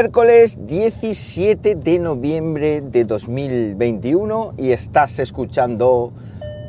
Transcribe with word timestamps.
Miércoles 0.00 0.56
17 0.64 1.74
de 1.74 1.98
noviembre 1.98 2.82
de 2.82 3.04
2021 3.04 4.52
y 4.56 4.70
estás 4.70 5.18
escuchando 5.18 6.12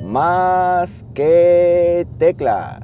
más 0.02 1.06
que 1.14 2.08
teclas. 2.18 2.82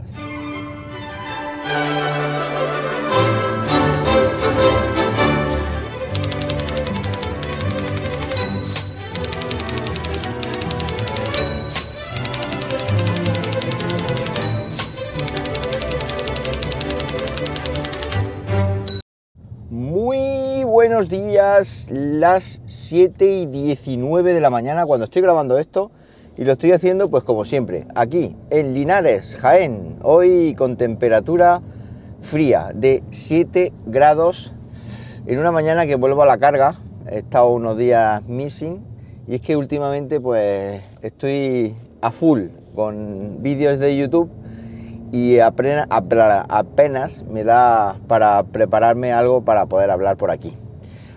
Buenos 20.96 21.09
días, 21.09 21.89
las 21.92 22.61
7 22.68 23.28
y 23.28 23.47
19 23.47 24.33
de 24.33 24.39
la 24.39 24.50
mañana 24.50 24.86
cuando 24.86 25.04
estoy 25.04 25.21
grabando 25.21 25.60
esto 25.60 25.92
y 26.38 26.46
lo 26.46 26.54
estoy 26.54 26.71
haciendo 26.71 27.10
pues 27.10 27.25
como 27.25 27.43
siempre, 27.43 27.86
aquí 27.96 28.33
en 28.50 28.74
Linares, 28.74 29.36
Jaén, 29.36 29.97
hoy 30.04 30.55
con 30.55 30.78
temperatura 30.78 31.61
fría 32.22 32.72
de 32.73 33.03
7 33.11 33.73
grados 33.88 34.53
en 35.25 35.38
una 35.38 35.52
mañana 35.52 35.86
que 35.86 35.95
vuelvo 35.95 36.23
a 36.23 36.25
la 36.25 36.38
carga, 36.38 36.75
he 37.11 37.17
estado 37.17 37.50
unos 37.50 37.77
días 37.77 38.23
missing 38.30 38.80
y 39.27 39.36
es 39.36 39.41
que 39.41 39.58
últimamente 39.58 40.22
pues 40.22 40.81
estoy 41.02 41.75
a 42.00 42.11
full 42.11 42.44
con 42.73 43.44
vídeos 43.44 43.80
de 43.80 43.97
YouTube 43.97 44.30
y 45.11 45.39
apenas, 45.39 45.88
apenas 45.89 47.25
me 47.25 47.44
da 47.44 47.97
para 48.08 48.41
prepararme 48.44 49.11
algo 49.11 49.41
para 49.41 49.66
poder 49.66 49.91
hablar 49.91 50.16
por 50.16 50.31
aquí. 50.31 50.55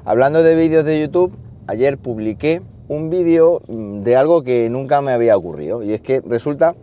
Hablando 0.05 0.43
de 0.43 0.55
vídeos 0.55 0.85
de 0.85 1.01
YouTube, 1.01 1.37
ayer 1.67 1.99
publiqué 1.99 2.63
un 2.89 3.11
vídeo 3.11 3.63
mm, 3.67 4.01
de 4.01 4.17
algo 4.17 4.43
que 4.43 4.71
nunca 4.71 5.03
me 5.03 5.13
había 5.13 5.37
ocurrido 5.37 5.83
y 5.83 5.93
es 5.93 6.01
que 6.01 6.21
resulta 6.21 6.77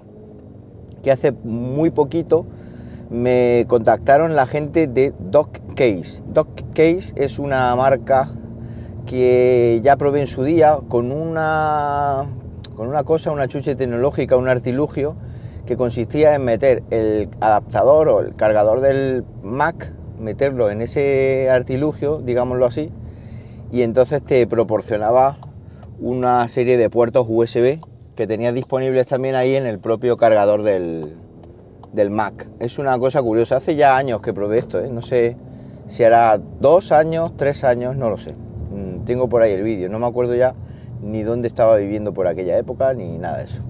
que 1.02 1.12
hace 1.12 1.32
muy 1.32 1.92
poquito 1.92 2.46
me 3.10 3.66
contactaron 3.68 4.36
la 4.36 4.46
gente 4.46 4.88
de 4.88 5.14
DocCase. 5.18 6.24
DocCase 6.28 7.14
es 7.16 7.40
una 7.40 7.74
marca 7.76 8.30
que 9.06 9.80
ya 9.82 9.96
probé 9.96 10.20
en 10.22 10.28
su 10.28 10.44
día 10.44 10.80
con 10.90 11.12
una, 11.12 12.26
con 12.76 12.88
una 12.88 13.04
cosa, 13.04 13.32
una 13.32 13.48
chuche 13.48 13.76
tecnológica, 13.76 14.36
un 14.36 14.50
artilugio 14.50 15.16
que 15.66 15.78
consistía 15.78 16.36
en 16.36 16.44
meter 16.44 16.84
el 16.92 17.30
adaptador 17.40 18.10
o 18.10 18.20
el 18.20 18.34
cargador 18.34 18.82
del 18.82 19.24
Mac, 19.42 19.94
meterlo 20.20 20.70
en 20.70 20.82
ese 20.82 21.50
artilugio, 21.50 22.20
digámoslo 22.20 22.66
así, 22.66 22.92
y 23.72 23.82
entonces 23.82 24.24
te 24.24 24.46
proporcionaba 24.48 25.38
una 26.00 26.48
serie 26.48 26.78
de 26.78 26.90
puertos 26.90 27.26
USB 27.30 27.80
que 28.16 28.28
tenías 28.28 28.54
disponibles 28.54 29.08
también 29.08 29.36
ahí 29.36 29.56
en 29.56 29.66
el 29.66 29.80
propio 29.80 30.18
cargador 30.18 30.64
del, 30.64 31.16
del 31.94 32.12
Mac. 32.12 32.50
Es 32.60 32.80
una 32.80 32.98
cosa 33.00 33.22
curiosa, 33.22 33.58
hace 33.58 33.76
ya 33.76 33.98
años 33.98 34.22
que 34.22 34.34
probé 34.34 34.60
esto, 34.60 34.80
¿eh? 34.80 34.90
no 34.90 35.02
sé 35.02 35.38
si 35.88 36.04
hará 36.04 36.40
dos 36.60 36.92
años, 36.92 37.36
tres 37.38 37.64
años, 37.64 37.96
no 37.96 38.10
lo 38.10 38.18
sé. 38.18 38.34
Mm, 38.34 39.06
tengo 39.06 39.30
por 39.30 39.42
ahí 39.42 39.54
el 39.54 39.64
vídeo, 39.64 39.90
no 39.90 40.00
me 40.00 40.08
acuerdo 40.08 40.36
ya 40.36 40.56
ni 41.02 41.24
dónde 41.24 41.48
estaba 41.48 41.76
viviendo 41.78 42.14
por 42.14 42.28
aquella 42.28 42.58
época 42.58 42.94
ni 42.94 43.18
nada 43.18 43.38
de 43.38 43.44
eso. 43.46 43.64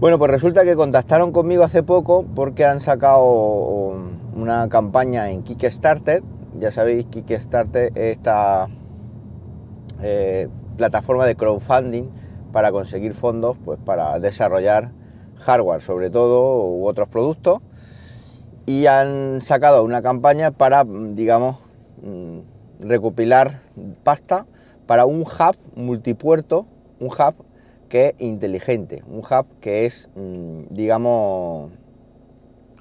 Bueno, 0.00 0.18
pues 0.18 0.30
resulta 0.30 0.64
que 0.64 0.74
contactaron 0.74 1.32
conmigo 1.32 1.62
hace 1.62 1.82
poco 1.82 2.24
porque 2.34 2.64
han 2.64 2.80
sacado 2.80 3.94
una 4.36 4.68
campaña 4.68 5.30
en 5.30 5.42
Kickstarter. 5.42 6.22
Ya 6.60 6.70
sabéis, 6.70 7.06
Kickstarter 7.06 7.90
es 7.96 8.16
esta 8.16 8.68
eh, 10.00 10.48
plataforma 10.76 11.26
de 11.26 11.34
crowdfunding 11.34 12.04
para 12.52 12.70
conseguir 12.70 13.12
fondos 13.12 13.56
pues, 13.64 13.80
para 13.84 14.20
desarrollar 14.20 14.92
hardware, 15.36 15.80
sobre 15.80 16.10
todo, 16.10 16.68
u 16.68 16.86
otros 16.86 17.08
productos. 17.08 17.58
Y 18.66 18.86
han 18.86 19.40
sacado 19.40 19.82
una 19.82 20.00
campaña 20.00 20.52
para, 20.52 20.84
digamos, 20.84 21.56
mm, 22.02 22.38
recopilar 22.80 23.60
pasta 24.04 24.46
para 24.86 25.06
un 25.06 25.22
hub 25.22 25.56
multipuerto, 25.74 26.66
un 27.00 27.08
hub 27.08 27.34
que 27.88 28.06
es 28.08 28.14
inteligente, 28.20 29.02
un 29.08 29.18
hub 29.18 29.46
que 29.60 29.86
es, 29.86 30.08
mm, 30.14 30.66
digamos, 30.70 31.72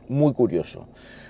muy 0.08 0.34
curioso. 0.34 0.86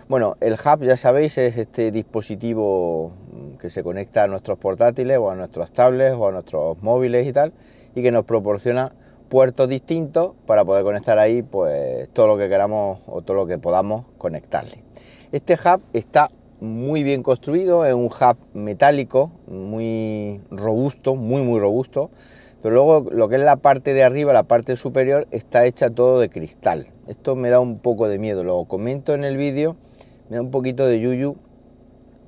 Bueno, 0.10 0.36
el 0.42 0.54
hub, 0.54 0.84
ya 0.84 0.98
sabéis, 0.98 1.38
es 1.38 1.58
este 1.58 1.90
dispositivo 1.90 3.14
que 3.58 3.70
se 3.70 3.84
conecta 3.84 4.24
a 4.24 4.28
nuestros 4.28 4.58
portátiles 4.58 5.18
o 5.18 5.30
a 5.30 5.36
nuestros 5.36 5.72
tablets 5.72 6.14
o 6.14 6.28
a 6.28 6.32
nuestros 6.34 6.82
móviles 6.84 7.26
y 7.26 7.32
tal, 7.32 7.54
y 7.96 8.02
que 8.02 8.12
nos 8.12 8.26
proporciona 8.26 8.92
puertos 9.30 9.70
distintos 9.70 10.34
para 10.46 10.66
poder 10.66 10.84
conectar 10.84 11.20
ahí 11.20 11.42
pues 11.42 12.10
todo 12.10 12.28
lo 12.28 12.38
que 12.38 12.50
queramos 12.50 13.00
o 13.08 13.22
todo 13.22 13.38
lo 13.38 13.48
que 13.48 13.58
podamos 13.58 14.06
conectarle. 14.18 14.84
Este 15.32 15.54
hub 15.54 15.82
está 15.94 16.30
muy 16.60 17.04
bien 17.04 17.24
construido, 17.24 17.86
es 17.86 17.94
un 17.94 18.08
hub 18.08 18.38
metálico, 18.54 19.32
muy 19.48 20.42
robusto, 20.52 21.16
muy 21.16 21.44
muy 21.44 21.62
robusto, 21.62 22.10
pero 22.62 22.76
luego 22.76 23.10
lo 23.10 23.30
que 23.30 23.36
es 23.36 23.42
la 23.42 23.56
parte 23.56 23.94
de 23.94 24.04
arriba, 24.04 24.34
la 24.34 24.44
parte 24.44 24.76
superior, 24.76 25.28
está 25.32 25.66
hecha 25.66 25.90
todo 25.90 26.20
de 26.20 26.30
cristal. 26.30 26.88
Esto 27.08 27.38
me 27.38 27.50
da 27.50 27.62
un 27.62 27.80
poco 27.80 28.10
de 28.10 28.20
miedo, 28.20 28.44
lo 28.44 28.66
comento 28.66 29.14
en 29.14 29.24
el 29.24 29.38
vídeo, 29.38 29.78
me 30.30 30.38
da 30.38 30.42
un 30.42 30.52
poquito 30.52 30.86
de 30.86 31.00
yuyu 31.00 31.36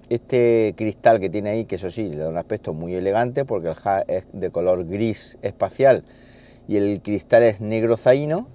este 0.09 0.73
cristal 0.77 1.19
que 1.19 1.29
tiene 1.29 1.49
ahí, 1.49 1.65
que 1.65 1.75
eso 1.75 1.89
sí, 1.89 2.09
le 2.09 2.17
da 2.17 2.29
un 2.29 2.37
aspecto 2.37 2.73
muy 2.73 2.93
elegante 2.93 3.45
porque 3.45 3.69
el 3.69 3.75
ja 3.75 4.01
es 4.01 4.25
de 4.33 4.51
color 4.51 4.85
gris 4.85 5.37
espacial 5.41 6.03
y 6.67 6.77
el 6.77 7.01
cristal 7.01 7.43
es 7.43 7.61
negro 7.61 7.97
zaino, 7.97 8.47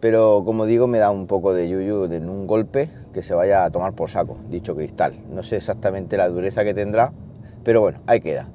pero 0.00 0.42
como 0.44 0.66
digo 0.66 0.86
me 0.86 0.98
da 0.98 1.10
un 1.10 1.26
poco 1.26 1.52
de 1.52 1.68
yuyu 1.68 2.04
en 2.04 2.28
un 2.28 2.46
golpe 2.46 2.88
que 3.12 3.22
se 3.22 3.34
vaya 3.34 3.64
a 3.64 3.70
tomar 3.70 3.92
por 3.92 4.10
saco 4.10 4.38
dicho 4.48 4.74
cristal. 4.74 5.14
No 5.30 5.42
sé 5.42 5.56
exactamente 5.56 6.16
la 6.16 6.28
dureza 6.28 6.64
que 6.64 6.74
tendrá, 6.74 7.12
pero 7.64 7.80
bueno, 7.80 8.00
ahí 8.06 8.20
queda. 8.20 8.48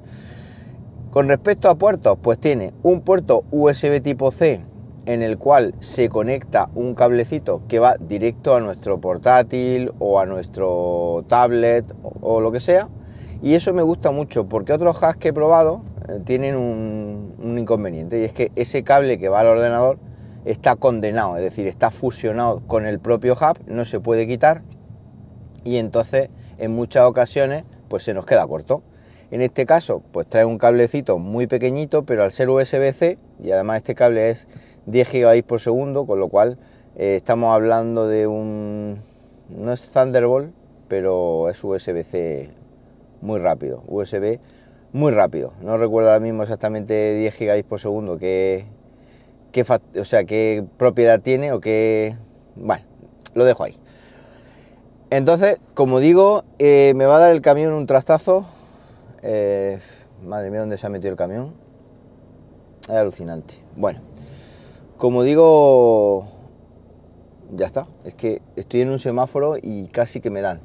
Con 1.10 1.28
respecto 1.28 1.70
a 1.70 1.76
puertos, 1.76 2.18
pues 2.20 2.38
tiene 2.38 2.74
un 2.82 3.00
puerto 3.00 3.44
USB 3.50 4.02
tipo 4.02 4.30
C 4.30 4.60
en 5.06 5.22
el 5.22 5.38
cual 5.38 5.74
se 5.80 6.08
conecta 6.08 6.68
un 6.74 6.94
cablecito 6.94 7.62
que 7.68 7.78
va 7.78 7.96
directo 7.98 8.54
a 8.54 8.60
nuestro 8.60 9.00
portátil 9.00 9.92
o 9.98 10.20
a 10.20 10.26
nuestro 10.26 11.24
tablet 11.28 11.84
o, 12.20 12.40
lo 12.40 12.52
que 12.52 12.60
sea. 12.60 12.88
Y 13.42 13.54
eso 13.54 13.72
me 13.72 13.82
gusta 13.82 14.10
mucho 14.10 14.48
porque 14.48 14.72
otros 14.72 15.02
hacks 15.02 15.18
que 15.18 15.28
he 15.28 15.32
probado 15.32 15.82
eh, 16.08 16.20
tienen 16.24 16.56
un, 16.56 17.34
un 17.38 17.58
inconveniente 17.58 18.20
y 18.20 18.24
es 18.24 18.32
que 18.32 18.50
ese 18.56 18.82
cable 18.82 19.18
que 19.18 19.28
va 19.28 19.40
al 19.40 19.46
ordenador 19.46 19.98
está 20.44 20.76
condenado, 20.76 21.36
es 21.36 21.42
decir, 21.42 21.66
está 21.66 21.90
fusionado 21.90 22.62
con 22.66 22.86
el 22.86 22.98
propio 22.98 23.34
hub, 23.34 23.58
no 23.66 23.84
se 23.84 24.00
puede 24.00 24.26
quitar 24.26 24.62
y 25.64 25.76
entonces 25.76 26.30
en 26.58 26.72
muchas 26.72 27.04
ocasiones 27.04 27.64
pues 27.88 28.04
se 28.04 28.14
nos 28.14 28.26
queda 28.26 28.46
corto. 28.46 28.82
En 29.30 29.42
este 29.42 29.66
caso, 29.66 30.02
pues 30.12 30.28
trae 30.28 30.44
un 30.44 30.56
cablecito 30.56 31.18
muy 31.18 31.48
pequeñito, 31.48 32.04
pero 32.04 32.22
al 32.22 32.30
ser 32.30 32.48
USB-C, 32.48 33.18
y 33.42 33.50
además 33.50 33.78
este 33.78 33.96
cable 33.96 34.30
es 34.30 34.46
10 34.86 35.12
GB 35.12 35.44
por 35.44 35.60
segundo, 35.60 36.06
con 36.06 36.20
lo 36.20 36.28
cual 36.28 36.58
eh, 36.96 37.16
estamos 37.16 37.54
hablando 37.54 38.08
de 38.08 38.26
un... 38.26 38.98
no 39.48 39.72
es 39.72 39.90
Thunderbolt, 39.90 40.52
pero 40.88 41.48
es 41.48 41.62
USB-C 41.62 42.50
muy 43.20 43.38
rápido, 43.38 43.82
USB 43.86 44.38
muy 44.92 45.12
rápido. 45.12 45.52
No 45.60 45.76
recuerdo 45.76 46.10
ahora 46.10 46.20
mismo 46.20 46.42
exactamente 46.42 47.14
10 47.14 47.38
GB 47.38 47.64
por 47.64 47.80
segundo 47.80 48.18
qué, 48.18 48.66
o 49.98 50.04
sea, 50.04 50.24
qué 50.24 50.64
propiedad 50.76 51.20
tiene 51.20 51.52
o 51.52 51.60
qué... 51.60 52.16
Bueno, 52.54 52.84
lo 53.34 53.44
dejo 53.44 53.64
ahí. 53.64 53.76
Entonces, 55.10 55.58
como 55.74 56.00
digo, 56.00 56.44
eh, 56.58 56.92
me 56.96 57.06
va 57.06 57.16
a 57.16 57.20
dar 57.20 57.30
el 57.30 57.42
camión 57.42 57.72
un 57.72 57.86
trastazo 57.86 58.46
eh, 59.28 59.80
madre 60.22 60.50
mía, 60.50 60.60
¿dónde 60.60 60.78
se 60.78 60.86
ha 60.86 60.90
metido 60.90 61.10
el 61.10 61.16
camión? 61.16 61.54
Es 62.82 62.90
alucinante. 62.90 63.54
Bueno, 63.74 64.00
como 64.98 65.22
digo, 65.22 66.26
ya 67.54 67.66
está. 67.66 67.86
Es 68.04 68.14
que 68.14 68.42
estoy 68.56 68.82
en 68.82 68.90
un 68.90 68.98
semáforo 68.98 69.56
y 69.60 69.88
casi 69.88 70.20
que 70.20 70.30
me 70.30 70.40
dan. 70.40 70.60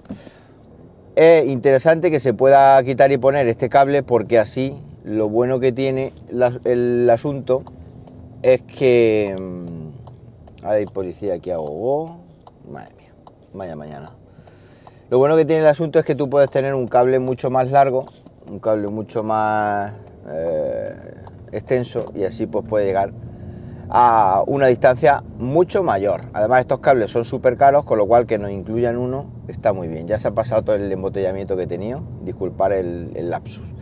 Es 1.15 1.45
interesante 1.47 2.09
que 2.09 2.19
se 2.19 2.33
pueda 2.33 2.81
quitar 2.83 3.11
y 3.11 3.17
poner 3.17 3.47
este 3.47 3.69
cable 3.69 4.03
porque 4.03 4.39
así 4.39 4.75
lo 5.03 5.29
bueno 5.29 5.59
que 5.59 5.71
tiene 5.71 6.13
el 6.63 7.09
asunto 7.09 7.63
es 8.41 8.61
que... 8.61 9.35
Mm, 9.39 10.65
ahora 10.65 10.77
hay 10.77 10.85
policía 10.85 11.35
aquí 11.35 11.51
a 11.51 11.57
gogo. 11.57 12.17
Madre 12.71 12.93
mía, 12.95 13.13
vaya 13.53 13.75
mañana. 13.75 14.11
Lo 15.09 15.17
bueno 15.17 15.35
que 15.35 15.45
tiene 15.45 15.61
el 15.61 15.67
asunto 15.67 15.99
es 15.99 16.05
que 16.05 16.15
tú 16.15 16.29
puedes 16.29 16.49
tener 16.49 16.73
un 16.73 16.87
cable 16.87 17.19
mucho 17.19 17.49
más 17.49 17.71
largo 17.71 18.05
un 18.49 18.59
cable 18.59 18.87
mucho 18.87 19.23
más 19.23 19.93
eh, 20.27 20.93
extenso 21.51 22.11
y 22.15 22.23
así 22.23 22.45
pues 22.45 22.65
puede 22.67 22.85
llegar 22.85 23.11
a 23.93 24.41
una 24.47 24.67
distancia 24.67 25.21
mucho 25.37 25.83
mayor. 25.83 26.21
Además 26.31 26.61
estos 26.61 26.79
cables 26.79 27.11
son 27.11 27.25
súper 27.25 27.57
caros, 27.57 27.83
con 27.83 27.97
lo 27.97 28.07
cual 28.07 28.25
que 28.25 28.37
nos 28.37 28.49
incluyan 28.49 28.95
uno 28.97 29.25
está 29.49 29.73
muy 29.73 29.89
bien. 29.89 30.07
Ya 30.07 30.17
se 30.17 30.29
ha 30.29 30.31
pasado 30.31 30.63
todo 30.63 30.77
el 30.77 30.89
embotellamiento 30.89 31.57
que 31.57 31.63
he 31.63 31.67
tenido, 31.67 32.01
disculpar 32.23 32.71
el, 32.71 33.11
lapsus. 33.29 33.73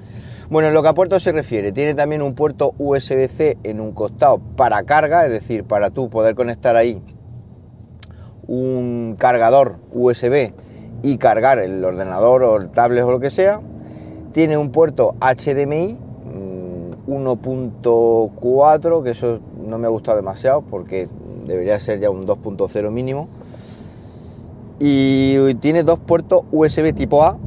Bueno, 0.50 0.70
en 0.70 0.74
lo 0.74 0.82
que 0.82 0.90
a 0.90 0.94
puerto 0.96 1.20
se 1.20 1.32
refiere, 1.32 1.72
tiene 1.72 1.94
también 1.94 2.24
un 2.24 2.34
puerto 2.34 2.74
USB-C 2.80 3.60
en 3.64 3.80
un 3.80 3.92
costado 3.92 4.40
para 4.40 4.82
carga, 4.82 5.26
es 5.26 5.32
decir, 5.32 5.64
para 5.64 5.92
tú 5.92 6.10
poder 6.10 6.34
conectar 6.34 6.76
ahí 6.76 7.04
un 8.48 9.16
cargador 9.20 9.76
USB 9.94 10.54
y 11.04 11.18
cargar 11.20 11.60
el 11.60 11.86
ordenador 11.86 12.42
o 12.42 12.58
el 12.58 12.72
tablet 12.72 13.04
o 13.04 13.12
lo 13.12 13.20
que 13.20 13.30
sea. 13.30 13.60
Tiene 14.32 14.58
un 14.58 14.72
puerto 14.72 15.14
HDMI 15.22 16.00
1.4, 17.10 19.02
mm, 19.02 19.04
que 19.04 19.12
eso 19.12 19.40
no 19.70 19.78
me 19.78 19.88
ha 19.88 19.90
gustado 19.90 20.18
demasiado 20.18 20.62
porque 20.62 21.08
debería 21.46 21.80
ser 21.80 22.00
ya 22.00 22.10
un 22.10 22.28
2.0 22.28 22.92
mínimo. 22.92 23.28
Y 24.80 25.54
tiene 25.56 25.84
dos 25.84 26.00
puertos 26.00 26.44
USB 26.52 26.94
tipo 26.94 27.24
A 27.24 27.38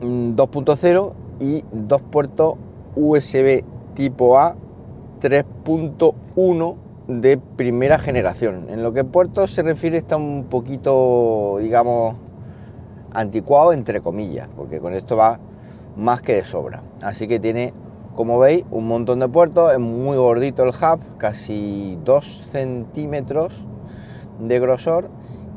2.0 0.00 1.12
mm, 1.12 1.42
y 1.42 1.64
dos 1.72 2.00
puertos 2.00 2.54
USB 2.94 3.62
tipo 3.94 4.38
A 4.38 4.56
3.1 5.20 6.76
de 7.08 7.38
primera 7.38 7.98
generación. 7.98 8.66
En 8.68 8.82
lo 8.82 8.92
que 8.92 9.04
puertos 9.04 9.52
se 9.52 9.62
refiere 9.62 9.96
está 9.96 10.16
un 10.16 10.46
poquito, 10.50 11.58
digamos, 11.60 12.16
anticuado 13.12 13.72
entre 13.72 14.00
comillas, 14.00 14.48
porque 14.56 14.80
con 14.80 14.94
esto 14.94 15.16
va 15.16 15.38
más 15.96 16.20
que 16.20 16.34
de 16.34 16.44
sobra. 16.44 16.82
Así 17.00 17.28
que 17.28 17.38
tiene, 17.38 17.72
como 18.16 18.38
veis, 18.38 18.64
un 18.70 18.88
montón 18.88 19.20
de 19.20 19.28
puertos, 19.28 19.72
es 19.72 19.78
muy 19.78 20.16
gordito 20.16 20.64
el 20.64 20.70
hub, 20.70 21.00
casi 21.18 21.98
2 22.02 22.48
centímetros 22.50 23.66
de 24.40 24.58
grosor 24.58 25.08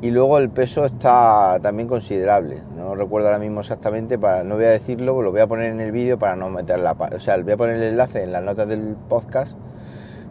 y 0.01 0.11
luego 0.11 0.38
el 0.38 0.50
peso 0.50 0.85
está 0.85 1.59
también 1.61 1.88
considerable. 1.88 2.61
No 2.75 2.95
recuerdo 2.95 3.29
ahora 3.29 3.39
mismo 3.39 3.61
exactamente, 3.61 4.17
no 4.17 4.56
voy 4.56 4.65
a 4.65 4.69
decirlo, 4.69 5.21
lo 5.21 5.31
voy 5.31 5.39
a 5.39 5.47
poner 5.47 5.71
en 5.71 5.79
el 5.79 5.91
vídeo 5.94 6.19
para 6.19 6.35
no 6.35 6.50
meter 6.50 6.81
la 6.81 6.95
pata. 6.95 7.15
O 7.15 7.19
sea, 7.19 7.38
voy 7.38 7.53
a 7.53 7.57
poner 7.57 7.77
el 7.77 7.83
enlace 7.83 8.23
en 8.23 8.33
las 8.33 8.44
notas 8.44 8.67
del 8.67 8.95
podcast 9.07 9.57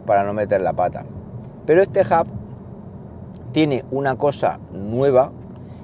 para 0.05 0.23
no 0.23 0.33
meter 0.33 0.61
la 0.61 0.73
pata. 0.73 1.05
Pero 1.65 1.81
este 1.81 2.01
hub 2.01 2.27
tiene 3.51 3.85
una 3.89 4.15
cosa 4.15 4.59
nueva 4.71 5.31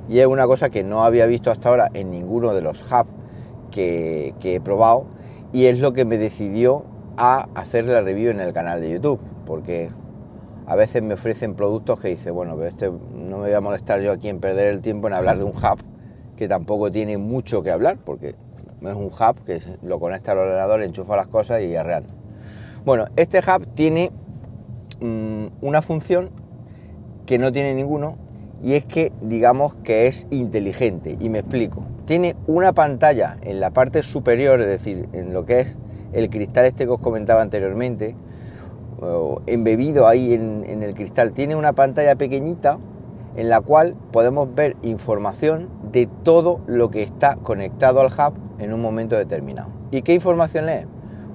y 0.08 0.20
es 0.20 0.28
una 0.28 0.46
cosa 0.46 0.70
que 0.70 0.84
no 0.84 1.04
había 1.04 1.26
visto 1.26 1.50
hasta 1.50 1.70
ahora 1.70 1.90
en 1.96 2.12
ninguno 2.12 2.54
de 2.54 2.62
los 2.62 2.84
hubs 2.84 3.10
que, 3.72 4.34
he 4.42 4.60
probado 4.62 5.06
y 5.54 5.66
es 5.66 5.80
lo 5.80 5.94
que 5.94 6.06
me 6.06 6.18
decidió 6.18 6.86
a 7.18 7.48
hacer 7.56 7.86
la 7.86 8.02
review 8.02 8.32
en 8.32 8.40
el 8.40 8.54
canal 8.54 8.82
de 8.82 8.92
YouTube, 8.92 9.20
porque 9.46 9.90
a 10.68 10.76
veces 10.76 11.04
me 11.04 11.14
ofrecen 11.14 11.56
productos 11.56 12.00
que 12.00 12.10
dice, 12.10 12.32
bueno, 12.32 12.56
pero 12.56 12.68
este 12.68 12.90
no 12.90 13.38
me 13.38 13.46
voy 13.46 13.54
a 13.54 13.62
molestar 13.62 14.02
yo 14.02 14.12
aquí 14.12 14.30
en 14.30 14.40
perder 14.40 14.68
el 14.68 14.82
tiempo 14.82 15.08
en 15.08 15.14
hablar 15.14 15.38
de 15.38 15.44
un 15.44 15.52
hub 15.56 15.80
que 16.36 16.48
tampoco 16.48 16.92
tiene 16.92 17.18
mucho 17.18 17.62
que 17.62 17.72
hablar, 17.72 17.98
porque 18.04 18.36
es 18.82 18.94
un 18.94 19.06
hub 19.06 19.44
que 19.46 19.62
lo 19.84 20.00
conecta 20.00 20.34
al 20.34 20.40
ordenador, 20.40 20.82
enchufa 20.82 21.16
las 21.16 21.28
cosas 21.28 21.62
y 21.62 21.76
arreando. 21.76 22.14
Bueno, 22.84 23.06
este 23.16 23.40
hub 23.40 23.66
tiene 23.76 24.12
mm, 25.00 25.48
una 25.62 25.82
función 25.82 26.30
que 27.26 27.38
no 27.38 27.52
tiene 27.52 27.74
ninguno 27.74 28.18
y 28.64 28.74
es 28.74 28.86
que 28.86 29.12
digamos 29.22 29.76
que 29.76 30.08
es 30.08 30.28
inteligente 30.30 31.18
y 31.20 31.30
me 31.30 31.40
explico. 31.40 31.84
Tiene 32.06 32.36
una 32.46 32.74
pantalla 32.74 33.38
en 33.42 33.60
la 33.60 33.72
parte 33.72 34.04
superior, 34.04 34.62
es 34.62 34.68
decir, 34.68 35.10
en 35.14 35.34
lo 35.34 35.46
que 35.46 35.62
es 35.62 35.76
el 36.14 36.30
cristal 36.30 36.66
este 36.66 36.86
que 36.86 36.92
os 36.92 37.00
comentaba 37.00 37.42
anteriormente, 37.42 38.16
embebido 39.48 40.08
ahí 40.08 40.34
en, 40.34 40.84
el 40.84 40.94
cristal, 40.94 41.32
tiene 41.32 41.56
una 41.56 41.74
pantalla 41.74 42.16
pequeñita 42.16 42.78
en 43.36 43.50
la 43.50 43.60
cual 43.60 43.96
podemos 44.12 44.54
ver 44.54 44.78
información 44.84 45.68
de 45.92 46.08
todo 46.24 46.62
lo 46.68 46.90
que 46.90 47.04
está 47.04 47.36
conectado 47.38 48.00
al 48.02 48.08
hub 48.08 48.36
en 48.60 48.72
un 48.72 48.82
momento 48.82 49.18
determinado. 49.18 49.70
¿Y 49.92 50.04
qué 50.04 50.14
información 50.14 50.70
es? 50.70 50.88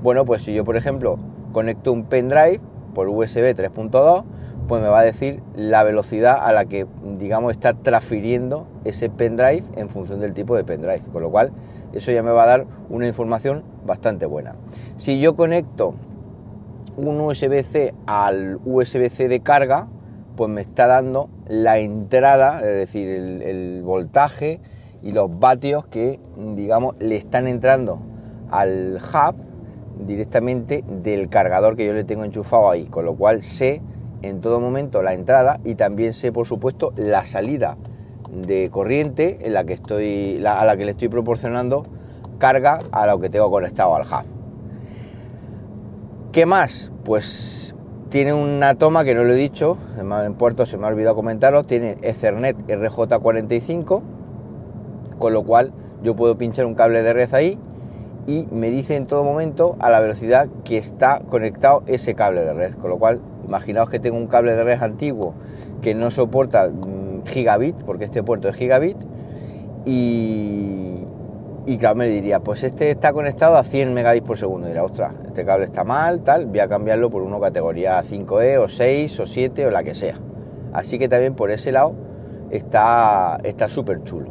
Bueno, 0.02 0.24
pues 0.24 0.42
si 0.42 0.54
yo 0.54 0.64
por 0.64 0.76
ejemplo 0.76 1.18
conecto 1.52 1.92
un 1.92 2.04
pendrive 2.04 2.60
por 2.94 3.08
USB 3.08 3.54
3.2, 3.54 4.24
pues 4.70 4.80
me 4.80 4.88
va 4.88 5.00
a 5.00 5.02
decir 5.02 5.42
la 5.56 5.82
velocidad 5.82 6.46
a 6.46 6.52
la 6.52 6.64
que, 6.64 6.86
digamos, 7.18 7.50
está 7.50 7.74
transfiriendo 7.74 8.68
ese 8.84 9.10
pendrive 9.10 9.64
en 9.74 9.88
función 9.88 10.20
del 10.20 10.32
tipo 10.32 10.54
de 10.54 10.62
pendrive, 10.62 11.02
con 11.12 11.22
lo 11.22 11.30
cual 11.32 11.50
eso 11.92 12.12
ya 12.12 12.22
me 12.22 12.30
va 12.30 12.44
a 12.44 12.46
dar 12.46 12.66
una 12.88 13.08
información 13.08 13.64
bastante 13.84 14.26
buena. 14.26 14.54
Si 14.96 15.18
yo 15.18 15.34
conecto 15.34 15.96
un 16.96 17.20
USB-C 17.20 17.94
al 18.06 18.60
USB-C 18.64 19.26
de 19.26 19.40
carga, 19.40 19.88
pues 20.36 20.48
me 20.48 20.60
está 20.60 20.86
dando 20.86 21.30
la 21.48 21.80
entrada, 21.80 22.60
es 22.60 22.76
decir, 22.76 23.08
el, 23.08 23.82
voltaje 23.82 24.60
y 25.02 25.10
los 25.10 25.36
vatios 25.40 25.84
que, 25.86 26.20
digamos, 26.54 26.94
le 27.00 27.16
están 27.16 27.48
entrando 27.48 27.98
al 28.52 28.98
hub 28.98 29.34
directamente 30.06 30.84
del 30.86 31.28
cargador 31.28 31.74
que 31.74 31.86
yo 31.86 31.92
le 31.92 32.04
tengo 32.04 32.22
enchufado 32.22 32.70
ahí, 32.70 32.84
con 32.84 33.04
lo 33.04 33.16
cual 33.16 33.42
sé 33.42 33.82
en 34.22 34.40
todo 34.40 34.60
momento 34.60 35.02
la 35.02 35.14
entrada 35.14 35.60
y 35.64 35.74
también 35.74 36.14
sé 36.14 36.32
por 36.32 36.46
supuesto 36.46 36.92
la 36.96 37.24
salida 37.24 37.76
de 38.30 38.70
corriente 38.70 39.38
en 39.42 39.54
la 39.54 39.64
que 39.64 39.72
estoy 39.72 40.44
a 40.46 40.64
la 40.64 40.76
que 40.76 40.84
le 40.84 40.92
estoy 40.92 41.08
proporcionando 41.08 41.82
carga 42.38 42.80
a 42.92 43.06
lo 43.06 43.18
que 43.18 43.28
tengo 43.28 43.50
conectado 43.50 43.94
al 43.94 44.02
hub. 44.02 44.26
¿Qué 46.32 46.46
más? 46.46 46.92
Pues 47.04 47.74
tiene 48.08 48.32
una 48.32 48.74
toma 48.74 49.04
que 49.04 49.14
no 49.14 49.24
lo 49.24 49.32
he 49.32 49.36
dicho, 49.36 49.76
en 49.98 50.34
puerto 50.34 50.66
se 50.66 50.76
me 50.76 50.86
ha 50.86 50.88
olvidado 50.88 51.14
comentaros, 51.14 51.66
tiene 51.66 51.96
Ethernet 52.02 52.56
RJ45, 52.66 54.02
con 55.18 55.32
lo 55.32 55.44
cual 55.44 55.72
yo 56.02 56.16
puedo 56.16 56.36
pinchar 56.36 56.66
un 56.66 56.74
cable 56.74 57.02
de 57.02 57.12
red 57.12 57.32
ahí 57.34 57.58
y 58.26 58.46
me 58.50 58.70
dice 58.70 58.96
en 58.96 59.06
todo 59.06 59.24
momento 59.24 59.76
a 59.80 59.90
la 59.90 60.00
velocidad 60.00 60.48
que 60.64 60.78
está 60.78 61.20
conectado 61.28 61.82
ese 61.86 62.14
cable 62.14 62.42
de 62.42 62.52
red, 62.52 62.74
con 62.74 62.90
lo 62.90 62.98
cual 62.98 63.20
Imaginaos 63.50 63.90
que 63.90 63.98
tengo 63.98 64.16
un 64.16 64.28
cable 64.28 64.54
de 64.54 64.62
red 64.62 64.80
antiguo 64.80 65.34
que 65.82 65.92
no 65.92 66.12
soporta 66.12 66.68
mm, 66.68 67.26
gigabit, 67.26 67.74
porque 67.82 68.04
este 68.04 68.22
puerto 68.22 68.48
es 68.48 68.54
gigabit, 68.54 68.96
y, 69.84 71.04
y 71.66 71.76
claro, 71.78 71.96
me 71.96 72.06
diría, 72.06 72.38
pues 72.38 72.62
este 72.62 72.90
está 72.90 73.12
conectado 73.12 73.56
a 73.56 73.64
100 73.64 73.92
megabits 73.92 74.24
por 74.24 74.38
segundo. 74.38 74.68
Y 74.68 74.70
dirá, 74.70 74.84
ostras, 74.84 75.14
este 75.26 75.44
cable 75.44 75.64
está 75.64 75.82
mal, 75.82 76.20
tal, 76.20 76.46
voy 76.46 76.60
a 76.60 76.68
cambiarlo 76.68 77.10
por 77.10 77.22
uno 77.22 77.40
categoría 77.40 78.00
5E 78.04 78.58
o 78.58 78.68
6 78.68 79.18
o 79.18 79.26
7 79.26 79.66
o 79.66 79.70
la 79.72 79.82
que 79.82 79.96
sea. 79.96 80.14
Así 80.72 81.00
que 81.00 81.08
también 81.08 81.34
por 81.34 81.50
ese 81.50 81.72
lado 81.72 81.94
está 82.52 83.40
súper 83.66 84.04
chulo. 84.04 84.30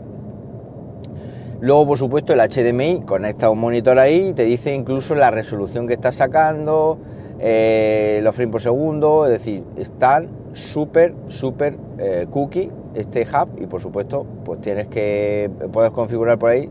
Luego, 1.60 1.88
por 1.88 1.98
supuesto, 1.98 2.32
el 2.32 2.40
HDMI 2.40 3.02
conecta 3.02 3.50
un 3.50 3.60
monitor 3.60 4.00
ahí 4.00 4.30
y 4.30 4.34
te 4.34 4.44
dice 4.44 4.74
incluso 4.74 5.14
la 5.14 5.30
resolución 5.30 5.88
que 5.88 5.94
está 5.94 6.14
sacando, 6.14 6.98
eh, 7.40 8.20
los 8.22 8.36
frames 8.36 8.52
por 8.52 8.62
segundo, 8.62 9.26
es 9.26 9.32
decir, 9.32 9.64
están 9.78 10.28
súper, 10.54 11.14
súper 11.30 11.78
eh, 11.98 12.28
cookie 12.30 12.72
este 12.96 13.22
hub 13.22 13.62
y 13.62 13.66
por 13.68 13.82
supuesto 13.82 14.26
pues 14.44 14.62
tienes 14.62 14.88
que, 14.88 15.50
puedes 15.72 15.92
configurar 15.92 16.38
por 16.40 16.50
ahí 16.50 16.70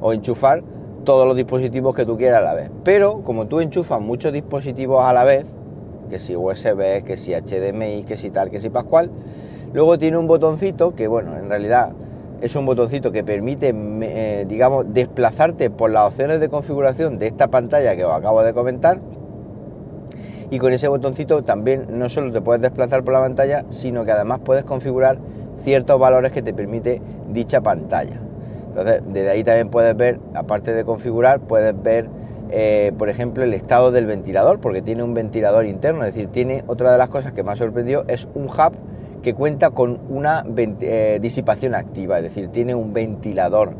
o 0.00 0.12
enchufar 0.12 0.62
todos 1.04 1.26
los 1.26 1.36
dispositivos 1.36 1.94
que 1.94 2.06
tú 2.06 2.16
quieras 2.16 2.40
a 2.40 2.44
la 2.44 2.54
vez. 2.54 2.70
Pero 2.84 3.22
como 3.22 3.46
tú 3.46 3.60
enchufas 3.60 4.00
muchos 4.00 4.32
dispositivos 4.32 5.04
a 5.04 5.12
la 5.12 5.24
vez, 5.24 5.46
que 6.08 6.18
si 6.18 6.36
USB, 6.36 7.02
que 7.04 7.16
si 7.16 7.32
HDMI, 7.32 8.04
que 8.04 8.16
si 8.16 8.30
tal, 8.30 8.50
que 8.50 8.60
si 8.60 8.70
Pascual, 8.70 9.10
luego 9.72 9.98
tiene 9.98 10.16
un 10.18 10.26
botoncito 10.26 10.94
que 10.94 11.08
bueno, 11.08 11.36
en 11.36 11.48
realidad 11.48 11.92
es 12.40 12.54
un 12.56 12.66
botoncito 12.66 13.10
que 13.10 13.24
permite, 13.24 13.74
eh, 13.74 14.44
digamos, 14.46 14.92
desplazarte 14.92 15.70
por 15.70 15.90
las 15.90 16.08
opciones 16.08 16.40
de 16.40 16.48
configuración 16.48 17.18
de 17.18 17.26
esta 17.26 17.48
pantalla 17.48 17.96
que 17.96 18.04
os 18.04 18.12
acabo 18.12 18.42
de 18.42 18.52
comentar 18.52 19.00
y 20.50 20.58
con 20.58 20.72
ese 20.72 20.88
botoncito 20.88 21.42
también 21.42 21.86
no 21.90 22.08
solo 22.08 22.32
te 22.32 22.40
puedes 22.40 22.62
desplazar 22.62 23.04
por 23.04 23.14
la 23.14 23.20
pantalla, 23.20 23.64
sino 23.70 24.04
que 24.04 24.12
además 24.12 24.40
puedes 24.44 24.64
configurar 24.64 25.18
ciertos 25.60 25.98
valores 25.98 26.32
que 26.32 26.42
te 26.42 26.52
permite 26.52 27.00
dicha 27.32 27.60
pantalla. 27.60 28.20
Entonces, 28.68 29.02
desde 29.06 29.30
ahí 29.30 29.44
también 29.44 29.68
puedes 29.68 29.96
ver, 29.96 30.18
aparte 30.34 30.72
de 30.72 30.84
configurar, 30.84 31.40
puedes 31.40 31.80
ver, 31.80 32.08
eh, 32.50 32.92
por 32.98 33.08
ejemplo, 33.08 33.44
el 33.44 33.54
estado 33.54 33.92
del 33.92 34.06
ventilador, 34.06 34.60
porque 34.60 34.82
tiene 34.82 35.02
un 35.02 35.14
ventilador 35.14 35.64
interno, 35.66 36.04
es 36.04 36.14
decir, 36.14 36.28
tiene 36.30 36.64
otra 36.66 36.92
de 36.92 36.98
las 36.98 37.08
cosas 37.08 37.32
que 37.32 37.42
me 37.42 37.52
ha 37.52 37.56
sorprendido, 37.56 38.04
es 38.08 38.28
un 38.34 38.46
hub 38.46 38.72
que 39.22 39.32
cuenta 39.32 39.70
con 39.70 40.00
una 40.08 40.44
eh, 40.56 41.18
disipación 41.22 41.74
activa, 41.74 42.18
es 42.18 42.24
decir, 42.24 42.48
tiene 42.48 42.74
un 42.74 42.92
ventilador 42.92 43.74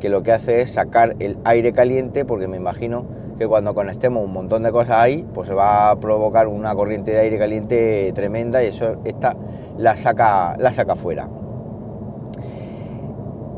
que 0.00 0.08
lo 0.08 0.22
que 0.22 0.32
hace 0.32 0.62
es 0.62 0.72
sacar 0.72 1.16
el 1.18 1.38
aire 1.44 1.72
caliente, 1.72 2.24
porque 2.24 2.48
me 2.48 2.56
imagino 2.56 3.04
que 3.38 3.46
cuando 3.46 3.74
conectemos 3.74 4.24
un 4.24 4.32
montón 4.32 4.62
de 4.62 4.72
cosas 4.72 4.96
ahí, 4.98 5.26
pues 5.34 5.48
se 5.48 5.54
va 5.54 5.90
a 5.90 5.96
provocar 5.96 6.48
una 6.48 6.74
corriente 6.74 7.10
de 7.10 7.18
aire 7.18 7.38
caliente 7.38 8.12
tremenda 8.14 8.62
y 8.62 8.68
eso 8.68 8.96
esta 9.04 9.36
la 9.78 9.96
saca, 9.96 10.56
la 10.58 10.72
saca 10.72 10.96
fuera. 10.96 11.28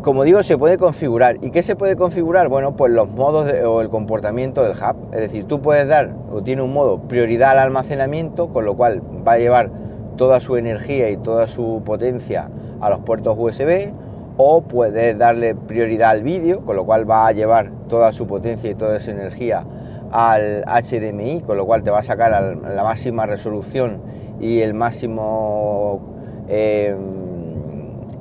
como 0.02 0.24
digo, 0.24 0.42
se 0.42 0.56
puede 0.56 0.78
configurar. 0.78 1.36
¿Y 1.42 1.50
qué 1.50 1.62
se 1.62 1.76
puede 1.76 1.96
configurar? 1.96 2.48
Bueno, 2.48 2.76
pues 2.76 2.92
los 2.92 3.10
modos 3.10 3.52
o 3.66 3.82
el 3.82 3.90
comportamiento 3.90 4.62
del 4.62 4.72
hub. 4.72 4.96
Es 5.12 5.20
decir, 5.20 5.44
tú 5.44 5.60
puedes 5.60 5.86
dar 5.86 6.14
o 6.30 6.42
tiene 6.42 6.62
un 6.62 6.72
modo 6.72 7.00
prioridad 7.00 7.50
al 7.50 7.58
almacenamiento, 7.58 8.48
con 8.48 8.64
lo 8.64 8.74
cual 8.74 9.02
va 9.26 9.32
a 9.32 9.38
llevar 9.38 9.70
toda 10.16 10.40
su 10.40 10.56
energía 10.56 11.10
y 11.10 11.16
toda 11.16 11.46
su 11.46 11.82
potencia 11.84 12.50
a 12.80 12.90
los 12.90 13.00
puertos 13.00 13.36
USB, 13.38 13.92
o 14.38 14.62
puedes 14.62 15.18
darle 15.18 15.54
prioridad 15.56 16.10
al 16.10 16.22
vídeo, 16.22 16.64
con 16.64 16.76
lo 16.76 16.86
cual 16.86 17.08
va 17.08 17.26
a 17.26 17.32
llevar 17.32 17.72
toda 17.88 18.12
su 18.12 18.26
potencia 18.26 18.70
y 18.70 18.74
toda 18.74 18.96
esa 18.96 19.10
energía 19.10 19.64
al 20.12 20.64
HDMI, 20.64 21.42
con 21.42 21.56
lo 21.56 21.66
cual 21.66 21.82
te 21.82 21.90
va 21.90 21.98
a 21.98 22.02
sacar 22.04 22.30
la 22.30 22.84
máxima 22.84 23.26
resolución 23.26 24.00
y 24.40 24.60
el 24.60 24.74
máximo, 24.74 26.00
eh, 26.48 26.96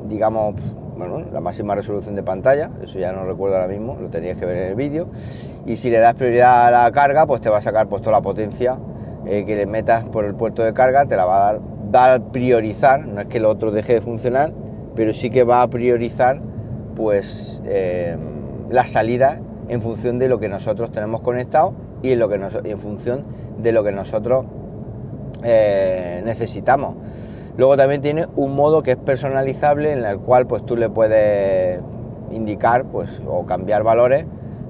digamos, 0.09 0.55
bueno, 0.97 1.24
la 1.31 1.39
máxima 1.39 1.75
resolución 1.75 2.15
de 2.15 2.24
pantalla, 2.24 2.71
eso 2.83 2.97
ya 2.97 3.13
no 3.13 3.24
recuerdo 3.24 3.55
ahora 3.55 3.67
mismo, 3.67 3.95
lo 4.01 4.09
tenías 4.09 4.38
que 4.38 4.45
ver 4.47 4.57
en 4.57 4.69
el 4.69 4.75
vídeo. 4.75 5.07
Y 5.67 5.77
si 5.77 5.91
le 5.91 6.00
das 6.00 6.15
prioridad 6.15 6.65
a 6.65 6.71
la 6.71 6.91
carga, 6.91 7.27
pues 7.27 7.41
te 7.41 7.50
va 7.51 7.59
a 7.59 7.62
sacar 7.62 7.88
pues, 7.88 8.01
toda 8.01 8.17
la 8.17 8.24
potencia 8.24 8.79
eh, 9.27 9.45
que 9.45 9.55
le 9.55 9.67
metas 9.67 10.05
por 10.05 10.25
el 10.25 10.33
puerto 10.33 10.63
de 10.63 10.74
carga, 10.74 11.05
te 11.05 11.15
la 11.15 11.25
va 11.25 11.50
a 11.50 11.53
dar, 11.53 11.62
dar 11.91 12.21
priorizar, 12.31 13.05
no 13.05 13.21
es 13.21 13.27
que 13.27 13.38
el 13.38 13.45
otro 13.45 13.71
deje 13.71 13.93
de 13.93 14.01
funcionar, 14.01 14.51
pero 14.98 15.13
sí 15.13 15.30
que 15.30 15.44
va 15.44 15.62
a 15.62 15.70
priorizar 15.70 16.42
pues 16.96 17.62
eh, 17.66 18.18
la 18.70 18.88
salida 18.88 19.39
en 19.70 19.82
función 19.82 20.18
de 20.18 20.27
lo 20.27 20.39
que 20.39 20.50
nosotros 20.50 20.92
tenemos 20.92 21.22
conectado 21.22 21.75
y 22.01 22.13
en, 22.13 22.20
lo 22.20 22.27
que 22.27 22.42
en 22.63 22.80
función 22.80 23.22
de 23.60 23.72
lo 23.72 23.84
que 23.84 23.92
nosotros 23.92 24.46
eh, 25.44 26.24
necesitamos. 26.25 26.96
Luego 27.58 27.77
también 27.77 28.01
tiene 28.01 28.25
un 28.36 28.56
modo 28.56 28.82
que 28.82 28.92
es 28.92 28.98
personalizable 28.98 29.92
en 29.92 30.04
el 30.04 30.18
cual 30.18 30.48
pues 30.48 30.66
tú 30.66 30.75
le 30.75 30.89
puedes 30.89 31.80
indicar 32.32 32.86
pues 32.86 33.22
o 33.27 33.46
cambiar 33.46 33.84
valores 33.84 34.25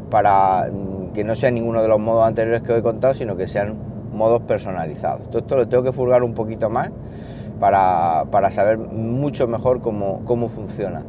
para 0.10 0.70
mm, 0.70 1.14
que 1.14 1.24
no 1.24 1.36
sea 1.36 1.52
ninguno 1.52 1.82
de 1.82 1.88
los 1.88 2.00
modos 2.00 2.28
anteriores 2.28 2.64
que 2.64 2.74
os 2.74 2.80
he 2.80 2.84
contado, 2.84 3.14
sino 3.14 3.38
que 3.38 3.48
sean 3.48 3.78
modos 4.12 4.42
personalizados. 4.42 5.30
Todo 5.30 5.40
esto 5.40 5.56
lo 5.56 5.70
tengo 5.70 5.84
que 5.84 5.94
furgar 5.94 6.22
un 6.22 6.34
poquito 6.34 6.70
más 6.70 6.92
para, 7.60 8.52
saber 8.52 8.78
mucho 8.78 9.48
mejor 9.48 9.82
cómo, 9.82 10.22
cómo, 10.26 10.48
funciona. 10.48 11.04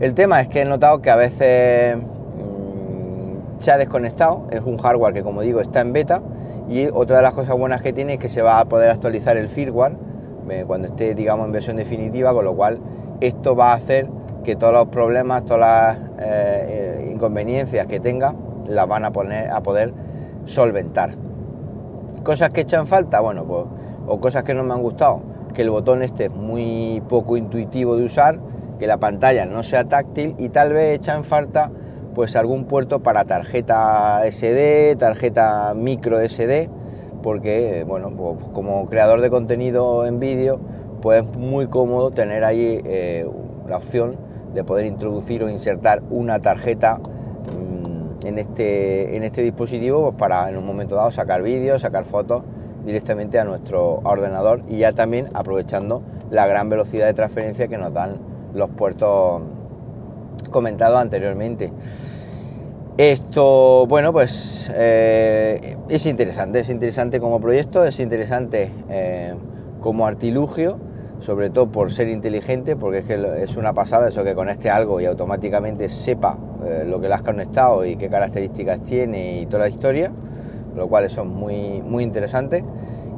El 0.00 0.14
tema 0.14 0.40
es 0.40 0.48
que 0.48 0.62
he 0.62 0.64
notado 0.64 1.00
que 1.00 1.10
a 1.10 1.16
veces 1.16 1.96
mm, 1.96 3.60
se 3.60 3.70
ha 3.70 3.78
desconectado, 3.78 4.46
es 4.50 4.60
un 4.60 4.78
hardware 4.78 5.14
que 5.14 5.22
como 5.22 5.42
digo 5.42 5.60
está 5.60 5.80
en 5.80 5.92
beta 5.92 6.22
y 6.68 6.86
otra 6.86 7.16
de 7.18 7.22
las 7.22 7.34
cosas 7.34 7.56
buenas 7.56 7.82
que 7.82 7.92
tiene 7.92 8.14
es 8.14 8.18
que 8.18 8.28
se 8.28 8.42
va 8.42 8.60
a 8.60 8.64
poder 8.64 8.90
actualizar 8.90 9.36
el 9.36 9.48
firmware 9.48 9.96
cuando 10.66 10.88
esté, 10.88 11.14
digamos, 11.14 11.46
en 11.46 11.52
versión 11.52 11.76
definitiva, 11.76 12.32
con 12.32 12.44
lo 12.44 12.54
cual 12.54 12.78
esto 13.20 13.56
va 13.56 13.72
a 13.72 13.74
hacer 13.74 14.08
que 14.44 14.56
todos 14.56 14.72
los 14.72 14.86
problemas, 14.86 15.44
todas 15.44 15.60
las 15.60 15.98
eh, 16.18 17.10
inconveniencias 17.12 17.86
que 17.86 18.00
tenga, 18.00 18.34
las 18.66 18.86
van 18.86 19.04
a, 19.04 19.12
poner, 19.12 19.50
a 19.50 19.62
poder 19.62 19.92
solventar. 20.44 21.14
Cosas 22.22 22.50
que 22.50 22.62
echan 22.62 22.86
falta, 22.86 23.20
bueno, 23.20 23.44
pues, 23.44 23.64
o 24.06 24.20
cosas 24.20 24.44
que 24.44 24.54
no 24.54 24.64
me 24.64 24.74
han 24.74 24.82
gustado, 24.82 25.22
que 25.52 25.62
el 25.62 25.70
botón 25.70 26.02
este 26.02 26.26
es 26.26 26.32
muy 26.32 27.02
poco 27.08 27.36
intuitivo 27.36 27.96
de 27.96 28.04
usar, 28.04 28.38
que 28.78 28.86
la 28.86 28.98
pantalla 28.98 29.46
no 29.46 29.62
sea 29.62 29.84
táctil 29.84 30.34
y 30.38 30.48
tal 30.48 30.72
vez 30.72 30.96
echan 30.96 31.24
falta 31.24 31.70
pues 32.14 32.36
algún 32.36 32.64
puerto 32.64 33.00
para 33.00 33.24
tarjeta 33.24 34.22
SD, 34.30 34.96
tarjeta 34.96 35.72
micro 35.74 36.18
SD, 36.20 36.68
porque, 37.22 37.84
bueno, 37.86 38.10
pues 38.10 38.48
como 38.52 38.86
creador 38.86 39.20
de 39.20 39.30
contenido 39.30 40.06
en 40.06 40.18
vídeo, 40.18 40.60
pues 41.00 41.24
es 41.24 41.36
muy 41.36 41.68
cómodo 41.68 42.10
tener 42.10 42.44
ahí 42.44 42.80
eh, 42.84 43.26
la 43.68 43.76
opción 43.76 44.16
de 44.52 44.64
poder 44.64 44.86
introducir 44.86 45.42
o 45.42 45.48
insertar 45.48 46.02
una 46.10 46.38
tarjeta 46.38 46.98
mm, 46.98 48.26
en, 48.26 48.38
este, 48.38 49.16
en 49.16 49.22
este 49.22 49.42
dispositivo 49.42 50.02
pues 50.02 50.16
para 50.16 50.48
en 50.48 50.56
un 50.56 50.66
momento 50.66 50.94
dado 50.94 51.10
sacar 51.10 51.42
vídeos, 51.42 51.82
sacar 51.82 52.04
fotos 52.04 52.42
directamente 52.84 53.38
a 53.38 53.44
nuestro 53.44 54.00
ordenador 54.04 54.62
y 54.68 54.78
ya 54.78 54.92
también 54.92 55.28
aprovechando 55.34 56.02
la 56.30 56.46
gran 56.46 56.68
velocidad 56.68 57.06
de 57.06 57.14
transferencia 57.14 57.68
que 57.68 57.78
nos 57.78 57.92
dan 57.92 58.16
los 58.54 58.70
puertos 58.70 59.42
comentados 60.50 61.00
anteriormente. 61.00 61.72
Esto, 62.98 63.86
bueno, 63.86 64.12
pues 64.12 64.70
eh, 64.74 65.76
es 65.88 66.04
interesante, 66.04 66.60
es 66.60 66.68
interesante 66.68 67.20
como 67.20 67.40
proyecto, 67.40 67.84
es 67.84 67.98
interesante 67.98 68.70
eh, 68.90 69.34
como 69.80 70.06
artilugio, 70.06 70.78
sobre 71.20 71.48
todo 71.48 71.70
por 71.70 71.90
ser 71.90 72.08
inteligente, 72.08 72.76
porque 72.76 72.98
es 72.98 73.06
que 73.06 73.42
es 73.42 73.56
una 73.56 73.72
pasada 73.72 74.08
eso 74.08 74.22
que 74.24 74.34
conecte 74.34 74.68
algo 74.68 75.00
y 75.00 75.06
automáticamente 75.06 75.88
sepa 75.88 76.36
eh, 76.64 76.84
lo 76.86 77.00
que 77.00 77.08
le 77.08 77.14
has 77.14 77.22
conectado 77.22 77.84
y 77.86 77.96
qué 77.96 78.10
características 78.10 78.82
tiene 78.82 79.40
y 79.40 79.46
toda 79.46 79.60
la 79.64 79.68
historia, 79.68 80.12
lo 80.76 80.88
cual 80.88 81.04
eso 81.04 81.22
es 81.22 81.28
muy, 81.28 81.82
muy 81.82 82.04
interesante. 82.04 82.64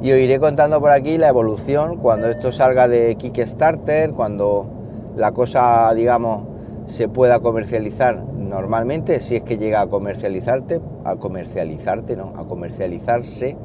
Y 0.01 0.11
os 0.11 0.17
iré 0.17 0.39
contando 0.39 0.79
por 0.79 0.91
aquí 0.91 1.17
la 1.17 1.29
evolución 1.29 1.97
cuando 1.97 2.27
esto 2.27 2.51
salga 2.51 2.87
de 2.87 3.15
Kickstarter, 3.15 4.11
cuando 4.11 4.67
la 5.15 5.31
cosa, 5.31 5.93
digamos, 5.93 6.43
se 6.85 7.07
pueda 7.07 7.39
comercializar 7.39 8.21
normalmente, 8.37 9.21
si 9.21 9.37
es 9.37 9.43
que 9.43 9.57
llega 9.57 9.81
a 9.81 9.87
comercializarte, 9.87 10.81
a 11.03 11.15
comercializarte, 11.15 12.15
no, 12.15 12.33
a 12.35 12.45
comercializarse, 12.45 13.55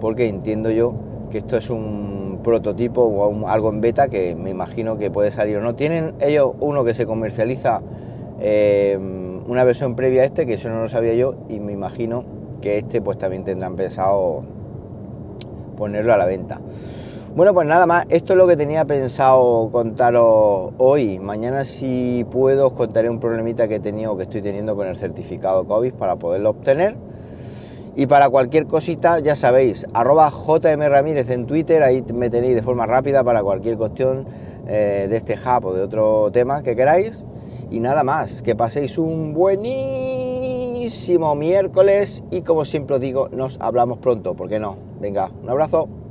porque 0.00 0.28
entiendo 0.28 0.70
yo 0.70 0.94
que 1.30 1.38
esto 1.38 1.56
es 1.56 1.68
un 1.70 2.40
prototipo 2.42 3.02
o 3.02 3.48
algo 3.48 3.70
en 3.70 3.80
beta 3.80 4.08
que 4.08 4.34
me 4.34 4.50
imagino 4.50 4.96
que 4.98 5.10
puede 5.10 5.32
salir 5.32 5.56
o 5.56 5.60
no. 5.60 5.74
Tienen 5.74 6.14
ellos 6.20 6.52
uno 6.60 6.84
que 6.84 6.94
se 6.94 7.06
comercializa 7.06 7.82
eh, 8.40 8.98
una 9.46 9.64
versión 9.64 9.94
previa 9.94 10.22
a 10.22 10.24
este, 10.24 10.46
que 10.46 10.54
eso 10.54 10.68
no 10.68 10.80
lo 10.80 10.88
sabía 10.88 11.14
yo, 11.14 11.34
y 11.48 11.60
me 11.60 11.72
imagino 11.72 12.24
que 12.64 12.78
este 12.78 13.02
pues 13.02 13.18
también 13.18 13.44
tendrán 13.44 13.76
pensado 13.76 14.42
ponerlo 15.76 16.14
a 16.14 16.16
la 16.16 16.24
venta. 16.24 16.60
Bueno, 17.36 17.52
pues 17.52 17.66
nada 17.66 17.84
más, 17.84 18.06
esto 18.08 18.32
es 18.32 18.38
lo 18.38 18.46
que 18.46 18.56
tenía 18.56 18.86
pensado 18.86 19.68
contaros 19.70 20.72
hoy. 20.78 21.18
Mañana 21.18 21.66
si 21.66 22.24
puedo 22.30 22.68
os 22.68 22.72
contaré 22.72 23.10
un 23.10 23.20
problemita 23.20 23.68
que 23.68 23.74
he 23.74 23.80
tenido, 23.80 24.16
que 24.16 24.22
estoy 24.22 24.40
teniendo 24.40 24.74
con 24.76 24.86
el 24.86 24.96
certificado 24.96 25.66
COVID 25.66 25.92
para 25.92 26.16
poderlo 26.16 26.50
obtener. 26.50 26.96
Y 27.96 28.06
para 28.06 28.30
cualquier 28.30 28.66
cosita, 28.66 29.18
ya 29.18 29.36
sabéis, 29.36 29.84
arroba 29.92 30.30
JM 30.30 30.82
en 31.30 31.46
Twitter, 31.46 31.82
ahí 31.82 32.02
me 32.14 32.30
tenéis 32.30 32.54
de 32.54 32.62
forma 32.62 32.86
rápida 32.86 33.22
para 33.22 33.42
cualquier 33.42 33.76
cuestión 33.76 34.26
eh, 34.66 35.06
de 35.10 35.16
este 35.18 35.34
hub 35.34 35.66
o 35.66 35.74
de 35.74 35.82
otro 35.82 36.30
tema 36.32 36.62
que 36.62 36.74
queráis. 36.74 37.24
Y 37.70 37.80
nada 37.80 38.04
más, 38.04 38.40
que 38.40 38.56
paséis 38.56 38.96
un 38.96 39.34
buenísimo 40.84 41.34
miércoles 41.34 42.22
y 42.30 42.42
como 42.42 42.66
siempre 42.66 42.96
os 42.96 43.00
digo, 43.00 43.30
nos 43.30 43.58
hablamos 43.58 44.00
pronto, 44.00 44.36
¿por 44.36 44.50
qué 44.50 44.58
no? 44.58 44.76
Venga, 45.00 45.30
un 45.42 45.48
abrazo. 45.48 46.03